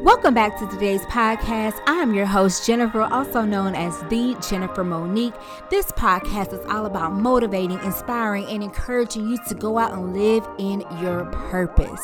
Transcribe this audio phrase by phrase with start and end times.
[0.00, 1.78] Welcome back to today's podcast.
[1.86, 5.34] I am your host, Jennifer, also known as the Jennifer Monique.
[5.68, 10.48] This podcast is all about motivating, inspiring, and encouraging you to go out and live
[10.58, 12.02] in your purpose.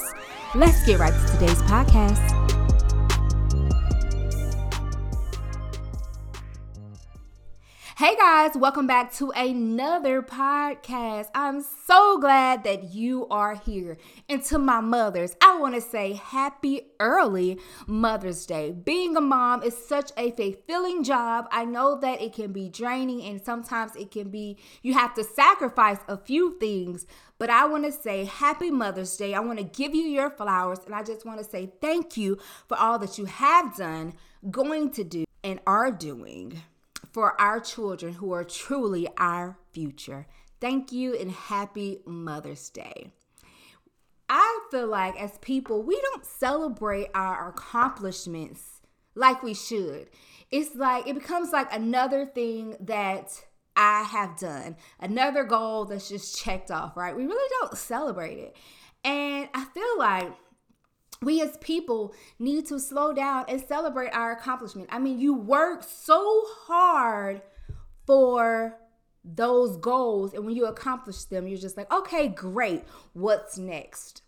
[0.55, 2.56] Let's get right to today's podcast.
[7.99, 11.31] Hey guys, welcome back to another podcast.
[11.35, 13.97] I'm so glad that you are here.
[14.29, 18.73] And to my mothers, I want to say happy early Mother's Day.
[18.73, 21.49] Being a mom is such a fulfilling job.
[21.51, 25.25] I know that it can be draining and sometimes it can be, you have to
[25.25, 27.07] sacrifice a few things.
[27.39, 29.33] But I want to say happy Mother's Day.
[29.33, 32.37] I want to give you your flowers and I just want to say thank you
[32.69, 34.13] for all that you have done,
[34.51, 36.61] going to do, and are doing
[37.17, 40.27] for our children who are truly our future.
[40.61, 43.11] Thank you and happy Mother's Day.
[44.29, 48.83] I feel like as people, we don't celebrate our accomplishments
[49.15, 50.11] like we should.
[50.51, 53.43] It's like it becomes like another thing that
[53.75, 57.17] I have done, another goal that's just checked off, right?
[57.17, 58.57] We really don't celebrate it.
[59.05, 60.35] And I feel like
[61.23, 64.89] we as people need to slow down and celebrate our accomplishment.
[64.93, 67.43] I mean, you work so hard
[68.07, 68.79] for
[69.25, 72.85] those goals, and when you accomplish them, you're just like, okay, great.
[73.13, 74.23] What's next?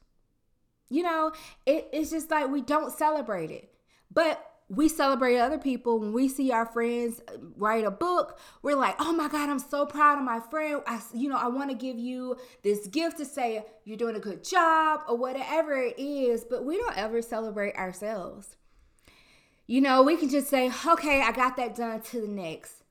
[0.91, 1.33] You know,
[1.67, 3.71] it, it's just like we don't celebrate it.
[4.11, 7.21] But we celebrate other people when we see our friends
[7.57, 11.01] write a book we're like oh my god i'm so proud of my friend i
[11.15, 14.45] you know i want to give you this gift to say you're doing a good
[14.45, 18.57] job or whatever it is but we don't ever celebrate ourselves
[19.67, 22.85] you know we can just say okay i got that done to the next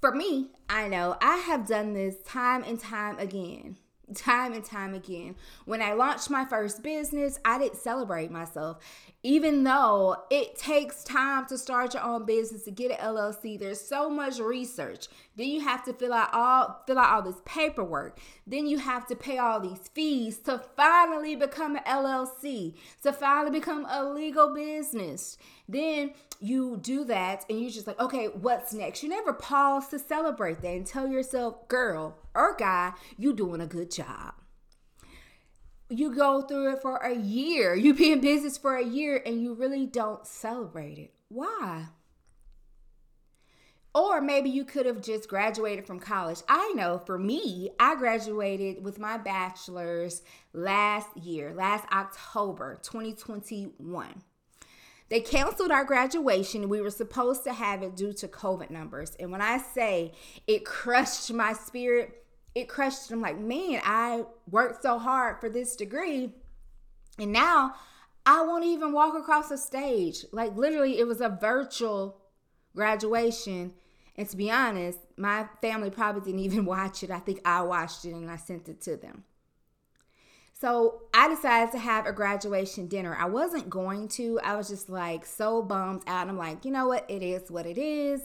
[0.00, 3.76] for me i know i have done this time and time again
[4.12, 5.36] time and time again.
[5.64, 8.78] When I launched my first business, I didn't celebrate myself.
[9.26, 13.80] Even though it takes time to start your own business to get an LLC, there's
[13.80, 15.08] so much research.
[15.34, 18.18] Then you have to fill out all fill out all this paperwork.
[18.46, 23.50] Then you have to pay all these fees to finally become an LLC, to finally
[23.50, 25.38] become a legal business.
[25.66, 29.02] Then you do that and you're just like, okay, what's next?
[29.02, 33.66] You never pause to celebrate that and tell yourself, girl or guy, you're doing a
[33.66, 34.34] good job.
[35.98, 37.74] You go through it for a year.
[37.74, 41.14] You be in business for a year and you really don't celebrate it.
[41.28, 41.86] Why?
[43.94, 46.42] Or maybe you could have just graduated from college.
[46.48, 50.22] I know for me, I graduated with my bachelor's
[50.52, 54.22] last year, last October 2021.
[55.10, 56.68] They canceled our graduation.
[56.68, 59.14] We were supposed to have it due to COVID numbers.
[59.20, 60.12] And when I say
[60.48, 62.23] it crushed my spirit,
[62.54, 63.10] it crushed.
[63.10, 66.32] I'm like, man, I worked so hard for this degree.
[67.18, 67.74] And now
[68.26, 70.24] I won't even walk across the stage.
[70.32, 72.20] Like, literally, it was a virtual
[72.74, 73.72] graduation.
[74.16, 77.10] And to be honest, my family probably didn't even watch it.
[77.10, 79.24] I think I watched it and I sent it to them.
[80.52, 83.14] So I decided to have a graduation dinner.
[83.18, 84.40] I wasn't going to.
[84.42, 86.28] I was just like so bummed out.
[86.28, 87.04] I'm like, you know what?
[87.10, 88.22] It is what it is.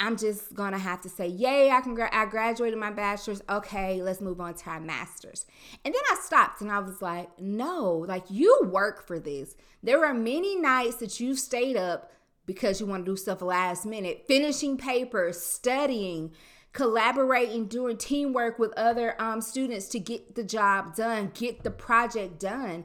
[0.00, 1.70] I'm just gonna have to say, yay!
[1.70, 1.96] I can.
[2.00, 3.42] I graduated my bachelor's.
[3.48, 5.46] Okay, let's move on to our masters.
[5.84, 9.54] And then I stopped and I was like, no, like you work for this.
[9.82, 12.10] There are many nights that you stayed up
[12.46, 16.32] because you want to do stuff last minute, finishing papers, studying
[16.72, 22.38] collaborating, doing teamwork with other um, students to get the job done, get the project
[22.38, 22.84] done.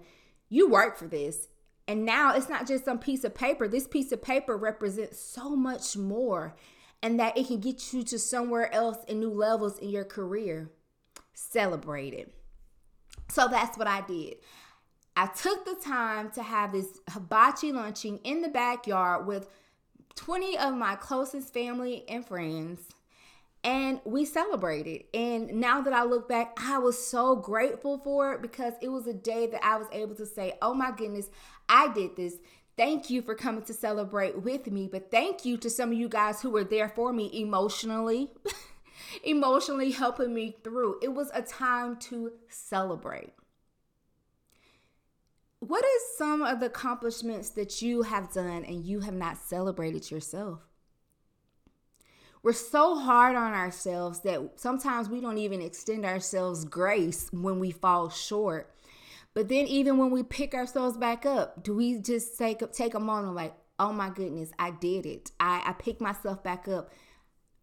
[0.49, 1.47] You work for this.
[1.87, 3.67] And now it's not just some piece of paper.
[3.67, 6.55] This piece of paper represents so much more,
[7.01, 10.71] and that it can get you to somewhere else in new levels in your career.
[11.33, 12.33] Celebrate it.
[13.29, 14.35] So that's what I did.
[15.17, 19.49] I took the time to have this hibachi lunching in the backyard with
[20.15, 22.81] 20 of my closest family and friends
[23.65, 25.05] and we celebrated.
[25.13, 29.07] And now that I look back, I was so grateful for it because it was
[29.07, 31.31] a day that I was able to say, oh my goodness,
[31.67, 32.35] I did this.
[32.77, 34.89] Thank you for coming to celebrate with me.
[34.91, 38.31] But thank you to some of you guys who were there for me emotionally,
[39.23, 40.99] emotionally helping me through.
[41.01, 43.33] It was a time to celebrate.
[45.59, 50.11] What is some of the accomplishments that you have done and you have not celebrated
[50.11, 50.59] yourself?
[52.45, 57.71] we're so hard on ourselves that sometimes we don't even extend ourselves grace when we
[57.71, 58.71] fall short.
[59.35, 62.99] But then even when we pick ourselves back up, do we just take take a
[62.99, 65.31] moment like, oh my goodness, I did it.
[65.39, 66.89] I, I picked myself back up.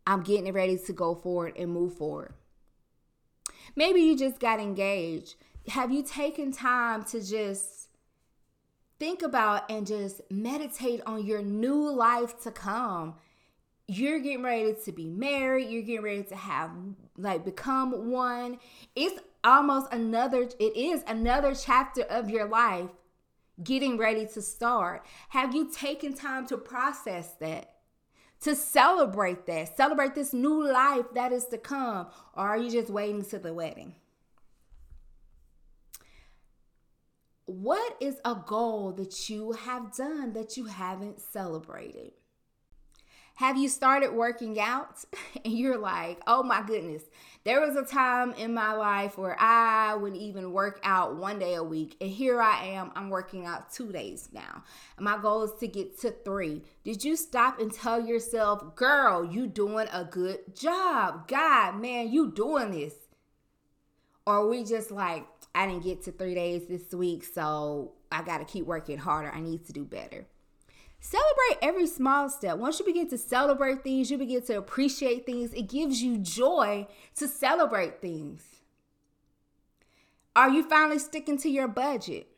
[0.06, 2.34] I'm getting ready to go forward and move forward.
[3.74, 5.34] Maybe you just got engaged.
[5.68, 7.82] Have you taken time to just
[9.02, 13.16] think about and just meditate on your new life to come.
[13.88, 16.70] You're getting ready to be married, you're getting ready to have
[17.18, 18.60] like become one.
[18.94, 22.90] It's almost another it is another chapter of your life
[23.62, 25.04] getting ready to start.
[25.30, 27.68] Have you taken time to process that?
[28.42, 32.90] To celebrate that, celebrate this new life that is to come, or are you just
[32.90, 33.94] waiting to the wedding?
[37.44, 42.12] What is a goal that you have done that you haven't celebrated?
[43.36, 45.04] Have you started working out
[45.44, 47.02] and you're like, oh my goodness,
[47.44, 51.54] there was a time in my life where I would even work out one day
[51.54, 54.62] a week, and here I am, I'm working out two days now.
[54.98, 56.62] My goal is to get to three.
[56.84, 61.26] Did you stop and tell yourself, girl, you doing a good job?
[61.26, 62.94] God, man, you doing this?
[64.24, 68.38] Or we just like, I didn't get to three days this week, so I got
[68.38, 69.32] to keep working harder.
[69.32, 70.26] I need to do better.
[71.04, 72.58] Celebrate every small step.
[72.58, 75.52] Once you begin to celebrate things, you begin to appreciate things.
[75.52, 78.44] It gives you joy to celebrate things.
[80.36, 82.28] Are you finally sticking to your budget?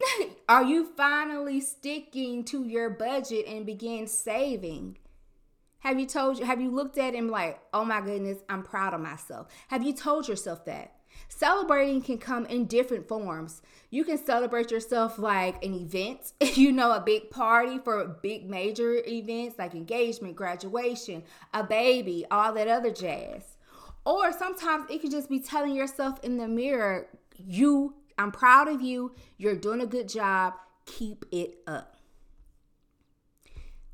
[0.48, 4.98] Are you finally sticking to your budget and begin saving?
[5.80, 8.94] Have you told you have you looked at him like, "Oh my goodness, I'm proud
[8.94, 10.93] of myself." Have you told yourself that?
[11.28, 13.60] Celebrating can come in different forms.
[13.90, 19.02] You can celebrate yourself like an event, you know, a big party for big major
[19.06, 23.56] events like engagement, graduation, a baby, all that other jazz.
[24.04, 28.82] Or sometimes it could just be telling yourself in the mirror, you, I'm proud of
[28.82, 30.54] you, you're doing a good job,
[30.86, 31.96] keep it up.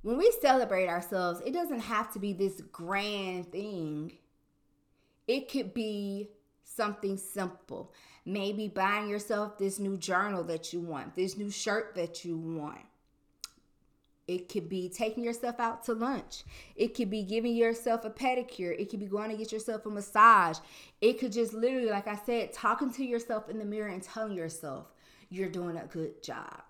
[0.03, 4.13] When we celebrate ourselves, it doesn't have to be this grand thing.
[5.29, 6.31] It could be
[6.65, 7.93] something simple.
[8.25, 12.81] Maybe buying yourself this new journal that you want, this new shirt that you want.
[14.29, 16.45] It could be taking yourself out to lunch.
[16.77, 18.79] It could be giving yourself a pedicure.
[18.79, 20.59] It could be going to get yourself a massage.
[21.01, 24.37] It could just literally, like I said, talking to yourself in the mirror and telling
[24.37, 24.93] yourself
[25.31, 26.63] you're doing a good job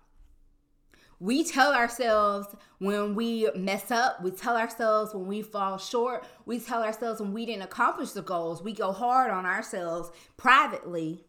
[1.21, 2.47] we tell ourselves
[2.79, 7.31] when we mess up, we tell ourselves when we fall short, we tell ourselves when
[7.31, 8.63] we didn't accomplish the goals.
[8.63, 11.23] We go hard on ourselves privately.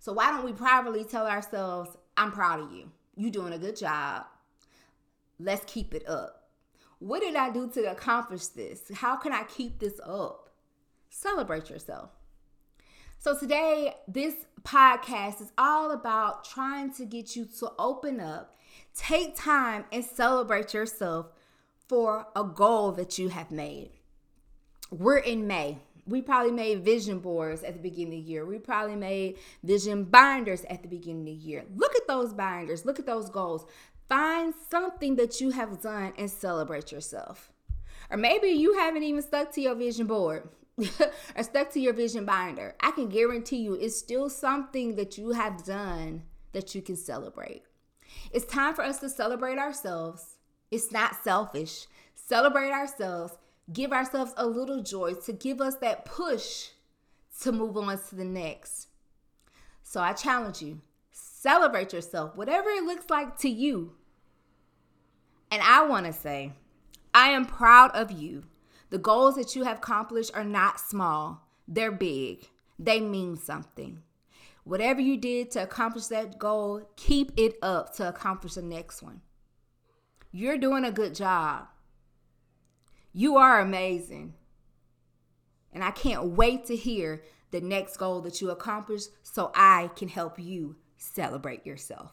[0.00, 2.90] So why don't we privately tell ourselves, I'm proud of you.
[3.14, 4.24] You doing a good job.
[5.38, 6.48] Let's keep it up.
[6.98, 8.90] What did I do to accomplish this?
[8.92, 10.50] How can I keep this up?
[11.08, 12.10] Celebrate yourself.
[13.26, 18.56] So today, this podcast is all about trying to get you to open up
[18.94, 21.32] Take time and celebrate yourself
[21.88, 23.90] for a goal that you have made.
[24.92, 25.78] We're in May.
[26.06, 28.46] We probably made vision boards at the beginning of the year.
[28.46, 31.64] We probably made vision binders at the beginning of the year.
[31.74, 33.66] Look at those binders, look at those goals.
[34.08, 37.50] Find something that you have done and celebrate yourself.
[38.08, 40.48] Or maybe you haven't even stuck to your vision board
[41.36, 42.74] or stuck to your vision binder.
[42.80, 47.62] I can guarantee you it's still something that you have done that you can celebrate.
[48.30, 50.36] It's time for us to celebrate ourselves.
[50.70, 51.86] It's not selfish.
[52.14, 53.34] Celebrate ourselves.
[53.72, 56.68] Give ourselves a little joy to give us that push
[57.40, 58.88] to move on to the next.
[59.82, 60.80] So I challenge you
[61.46, 63.92] celebrate yourself, whatever it looks like to you.
[65.50, 66.52] And I want to say,
[67.14, 68.42] I am proud of you.
[68.90, 74.02] The goals that you have accomplished are not small, they're big, they mean something.
[74.64, 79.20] Whatever you did to accomplish that goal, keep it up to accomplish the next one.
[80.32, 81.66] You're doing a good job.
[83.12, 84.34] You are amazing.
[85.72, 90.08] And I can't wait to hear the next goal that you accomplish so I can
[90.08, 92.12] help you celebrate yourself.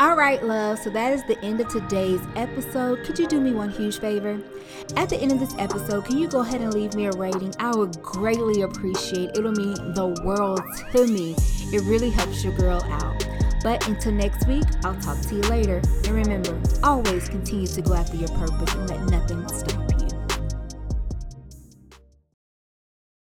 [0.00, 0.78] All right, love.
[0.78, 3.04] So that is the end of today's episode.
[3.04, 4.40] Could you do me one huge favor?
[4.96, 7.52] At the end of this episode, can you go ahead and leave me a rating?
[7.58, 9.38] I would greatly appreciate it.
[9.38, 10.60] It'll mean the world
[10.92, 11.34] to me.
[11.72, 13.26] It really helps your girl out.
[13.64, 15.78] But until next week, I'll talk to you later.
[16.04, 19.87] And remember, always continue to go after your purpose and let nothing stop you.